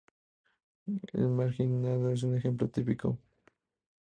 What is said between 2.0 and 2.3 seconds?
es